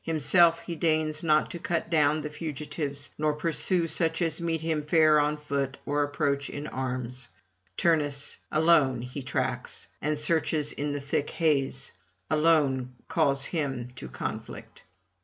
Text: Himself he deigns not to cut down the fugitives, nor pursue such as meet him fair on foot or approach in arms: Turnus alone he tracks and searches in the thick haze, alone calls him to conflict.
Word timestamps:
Himself 0.03 0.61
he 0.61 0.73
deigns 0.75 1.21
not 1.21 1.51
to 1.51 1.59
cut 1.59 1.91
down 1.91 2.21
the 2.21 2.29
fugitives, 2.31 3.11
nor 3.19 3.33
pursue 3.33 3.87
such 3.87 4.19
as 4.23 4.41
meet 4.41 4.61
him 4.61 4.81
fair 4.83 5.19
on 5.19 5.37
foot 5.37 5.77
or 5.85 6.01
approach 6.01 6.49
in 6.49 6.65
arms: 6.65 7.29
Turnus 7.77 8.39
alone 8.51 9.03
he 9.03 9.21
tracks 9.21 9.85
and 10.01 10.17
searches 10.17 10.71
in 10.71 10.93
the 10.93 10.99
thick 10.99 11.29
haze, 11.29 11.91
alone 12.31 12.95
calls 13.07 13.45
him 13.45 13.91
to 13.97 14.07
conflict. 14.09 14.81